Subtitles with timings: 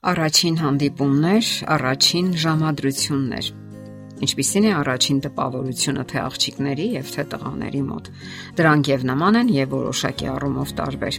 [0.00, 3.48] Առաջին հանդիպումներ, առաջին ժամադրություններ։
[4.24, 8.08] Ինչպիսին է առաջին տպավորությունը թե աղջիկների եւ թե տղաների մոտ։
[8.56, 11.18] Դրանք եւ նման են եւ որոշակի առումով տարբեր։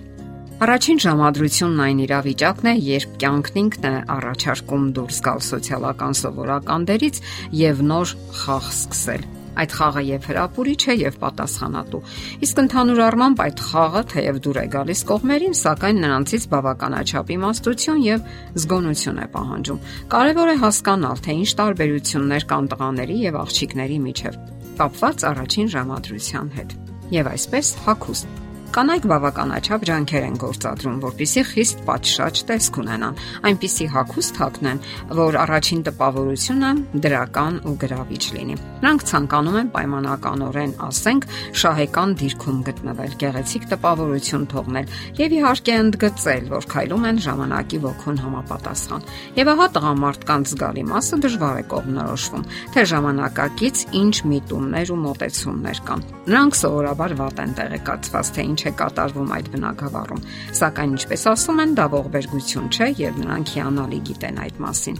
[0.66, 7.22] Առաջին ժամադրությունն այն իրավիճակն է, երբ կյանքն ինքն է առաջարկում դուրս գալ սոցիալական սովորական դերից
[7.62, 12.02] եւ նոր խաղ սկսել Այդ խաղը եւ հրապուրիչ է եւ պատասխանատու։
[12.48, 18.30] Իսկ ընդհանուր առմամբ այդ խաղը թեև դուր է գալիս կողմերին, սակայն նրանցից բավականաչափ իմաստություն եւ
[18.62, 19.82] զգոնություն է պահանջում։
[20.16, 24.40] Կարևոր է հասկանալ, թե ինչ տարբերություններ կան տղաների եւ աղջիկների միջև,
[24.82, 26.80] կապված առաջին ժամադրության հետ։
[27.12, 33.18] Եվ այսպես հակուստ Կանայք բավականաչափ ջանքեր են գործադրում, որpիսի խիստ պատշաճ տեսք ունենան,
[33.50, 34.78] այնպիսի հակուստ հագնեն,
[35.20, 36.70] որ առաջին տպավորությունը
[37.04, 41.28] դրական ու գրավիչ լինի։ Նրանք ցանկանում են պայմանականորեն, ասենք,
[41.62, 49.06] շահեկան դիրքում գտնվել, գեղեցիկ տպավորություն թողնել եւ իհարկե ընդգծել, որ քայլում են ժամանակի ոգուն համապատասխան։
[49.42, 56.08] Եվ ահա տղամարդկանց զգալի մասը դժվար է կողմնորոշվում, թե ժամանակակից ինչ միտումներ ու մոտեցումներ կան։
[56.32, 60.26] Նրանք սովորաբար վատ են տեղեկացված, թե ինչ է կատարվում այդ բնակավարում։
[60.62, 65.00] Սակայն ինչպես ասում են, դա ողբերգություն չէ եւ նրանք հիանալի գիտեն այդ մասին։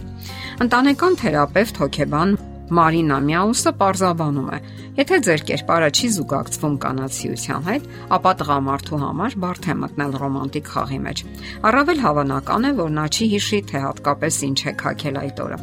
[0.66, 2.40] Ընտանեկան թերապևտ հոգեբան
[2.72, 4.58] Մարինա Միաուսը պարզաբանում է.
[4.96, 11.00] Եթե ձեր կերպարը չի զուգակցվում կանացիության հետ, ապա տղամարդու համար բարդ է մտնել ռոմանտիկ խաղի
[11.06, 11.22] մեջ։
[11.68, 15.58] Առավել հավանական է, որ նա չի հիշի, թե հատկապես ինչ է քակել այդ օրը։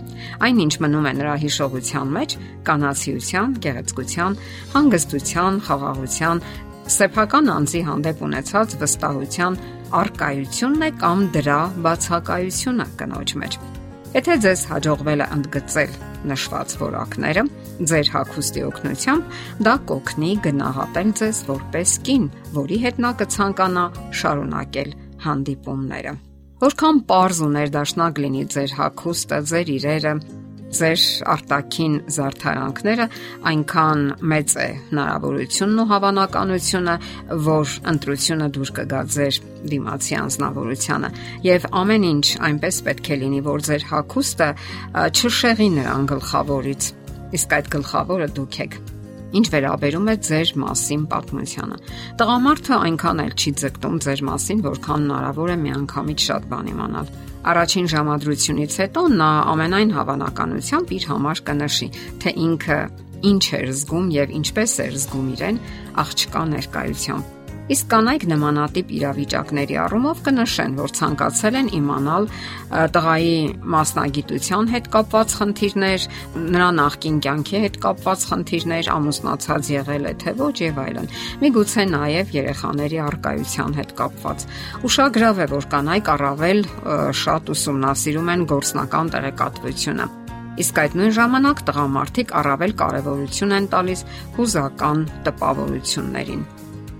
[0.50, 2.38] Այնինչ մնում է նրա հիշողության մեջ,
[2.69, 4.39] կանացիության, գեղեցկության,
[4.78, 6.44] հանգստության, խաղաղության,
[6.89, 9.57] սեփական անձի հանդեպ ունեցած վստահության
[9.99, 13.57] արկայությունն է կամ դրա բացակայությունը կնոջ մեջ։
[14.09, 15.91] Եթե ձեզ հաջողվել է ընդգծել
[16.29, 17.43] նշված որակները,
[17.89, 22.25] ձեր հագուստի օգնությամբ դա կօգնի գնահատել ձեզ որպես կին,
[22.57, 23.85] որի հետ նա կցանկանա
[24.21, 24.91] շարունակել
[25.29, 26.13] հանդիպումները։
[26.59, 30.13] Որքան པարզ ու ներդաշնակ լինի ձեր հագուստը, ձեր իրերը,
[30.69, 31.03] ձեր
[31.34, 33.07] արտաքին զարթարանքները,
[33.52, 34.03] այնքան
[34.34, 36.96] մեծ է հնարավորությունն ու հավանականությունը,
[37.47, 39.40] որ ընտրությունը դուր կգա ձեր
[39.74, 41.09] դիմացի անznավորությանը
[41.47, 44.50] եւ ամեն ինչ այնպես պետք է լինի, որ ձեր հակոստը
[45.09, 46.94] չշեղի նրան գլխավորից։
[47.40, 48.79] Իսկ այդ գլխավորը դուք եք
[49.29, 51.75] ինչ վերաբերում է ձեր մասին պատմությանը։
[52.18, 57.12] Տղամարդը այնքան էլ չի ձգտում ձեր մասին, որքան հնարավոր է միանգամից շատ բան իմանալ։
[57.47, 61.89] Առաջին ժամադրությունից հետո նա ամենայն հավանականությամբ իր համար կնշի,
[62.19, 62.79] թե ինքը
[63.31, 65.59] ինչ էր զգում եւ ինչպես էր զգում իրեն
[66.03, 67.38] աղջկա ներկայությամբ
[67.69, 72.24] Իսկ կանայք նմանատիպ իրավիճակների առումով կնշեն, որ ցանկացել են իմանալ
[72.96, 73.35] տղայի
[73.74, 76.08] մասնագիտության հետ կապված խնդիրներ,
[76.50, 81.12] նրա նախկին կյանքի հետ կապված խնդիրներ, ամուսնացած եղել է թե ոչ եւ այլն։
[81.46, 84.47] Միգուցե նաեւ երեխաների առկայության հետ կապված։
[84.90, 86.63] Ուշագրավ է, որ կանայք առավել
[87.22, 90.09] շատ ուսումնասիրում են գործնական տեղեկատվությունը
[90.59, 96.47] իսկ այդ նույն ժամանակ տղամարդիկ առավել կարևորություն են տալիս հուզական տպավորություններին։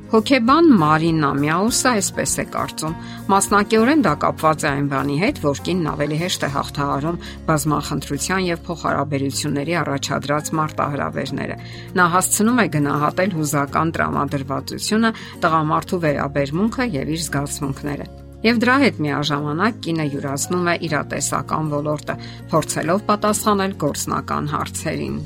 [0.10, 2.94] Հոկեբան Մարինա Միաուսը այսպես է կարծում.
[3.30, 8.64] մասնակիորեն դա կապված է այն բանի հետ, որ կինն ավելի հեշտ է հաղթահարում բազմախնդրության եւ
[8.66, 11.58] փոխհարաբերությունների առաջադրած մարտահրավերները։
[11.94, 15.12] Նա հասցնում է գնահատել հուզական տրամադրվածությունը,
[15.46, 18.06] տղամարդու վերաբերմունքը եւ իր զգացմունքները։
[18.50, 22.16] Եվ դրա հետ միաժամանակ կինը յուրացնում է իրատեսական ոլորտը,
[22.50, 25.20] փորձելով պատասխանել գործնական հարցերին։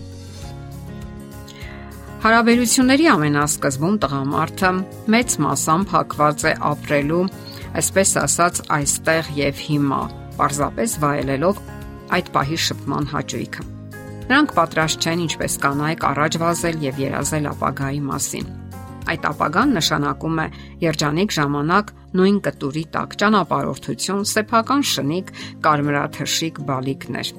[2.23, 4.67] Հարաբերությունների ամենասկզբում տղամարդը
[5.11, 7.23] մեծ մասամբ հակված է ապրելու,
[7.79, 9.97] այսպես ասած, այստեղ եւ հիմա,
[10.37, 11.57] պարզապես վայելելով
[12.15, 13.65] այդ պահի շփման հաճույքը։
[14.29, 18.47] Նրանք պատրաստ չեն ինչպես կանայք առաջ վազել եւ երազել ապագայի մասին։
[19.11, 20.47] Այդ ապագան նշանակում է
[20.85, 21.91] երջանիկ ժամանակ
[22.23, 25.33] նույն կտուրի տակ ճանապարհորդություն, սեփական շնիկ,
[25.67, 27.33] կարմրաթշիկ բալիկներ։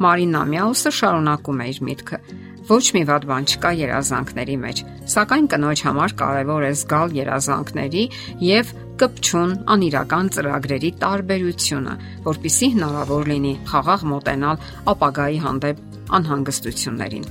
[0.00, 2.20] Մարինա Միաուսը շարունակում է իր միտքը
[2.68, 4.80] Ոչ մի վատ բան չկա երազանքների մեջ,
[5.12, 8.04] սակայն կնոջ համար կարևոր է զգալ երազանքների
[8.46, 8.70] եւ
[9.02, 11.94] կպչուն անիրական ծրագրերի տարբերությունը,
[12.28, 14.62] որpիսի հնարավոր լինի խաղաղ մոտենալ
[14.94, 15.82] ապագայի հանդեպ
[16.22, 17.28] անհանգստություններին։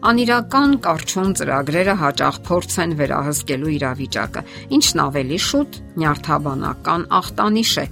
[0.00, 4.44] Անիրական կարճուն ծրագրերը հաճախ փորձ են վերահսկելու իրավիճակը,
[4.80, 7.86] ինչն ավելի շուտ նյարդաբանական ախտանիշ է,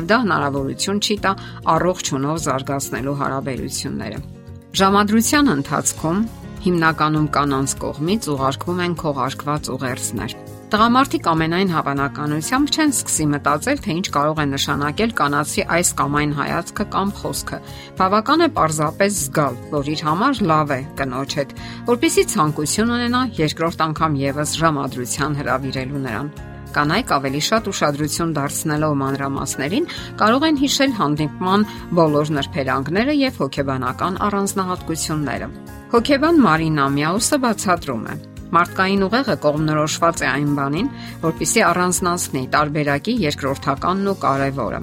[0.00, 1.38] եւ դա հնարավորություն չի տա
[1.76, 4.31] առողջ ունով զարգացնելու հարաբերությունները։
[4.72, 6.20] Ժամադրության ընթացքում
[6.64, 10.34] հիմնականում կանանց կողմից ուղարկվում են քողարկված ուղերձներ։
[10.72, 16.32] Տղամարդիկ ամենայն հավանականությամբ չեն սկսի մտածել, թե ինչ կարող է նշանակել կանացի այս կամ այն
[16.38, 17.58] հայացքը կամ խոսքը։
[18.00, 21.52] Բավական է պարզապես զգալ, որ իր համար լավ է կնոջ հետ,
[21.92, 26.32] որpիսի ցանկություն ունենա երկրորդ անգամ եւս ժամադրության հրավիրելու նրան։
[26.72, 29.88] Կանայք ավելի շատ ուշադրություն դարձնելով մանրամասներին
[30.22, 31.66] կարող են հիշել հանդիպման
[31.98, 35.48] բոլոր նրբերանգները եւ հոգեբանական առանձնահատկությունները։
[35.92, 38.14] Հոգեբան Մարինա Միաուսը բացատրում է.
[38.52, 40.88] Մարդկային ուղեղը կողմնորոշված է այն բանին,
[41.22, 44.80] որpիսի առանձնացնի տարբերակի երկրորդականն ու կարևորը։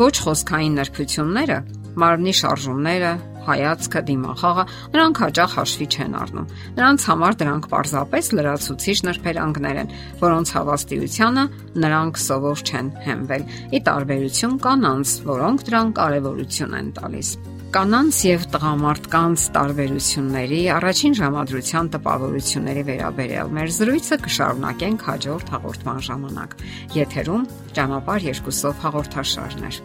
[0.00, 1.58] Ոչ խոսքային նրբությունները,
[2.02, 3.12] մարմնի շարժումները,
[3.48, 4.64] հայացքը, դիմախաղը
[4.94, 11.44] նրանք հաճախ հաշվի չեն առնում։ Նրանց համար դրանք պարզապես լրացուցիչ նրբերանգներ են, որոնց հավաստիությանը
[11.84, 17.36] նրանք սովոր չեն հենվել՝ ի տարբերություն կանանց, որոնք դրան կարևորություն են տալիս
[17.74, 26.56] կանանց եւ տղամարդկանց տարբերությունների առաջին ժամադրության տպավորությունների վերաբերյալ մեր զրույցը կշարունակենք հաջորդ հաղորդման ժամանակ։
[27.00, 29.84] Եթերում ճանապարհ երկուսով հաղորդաշարներ։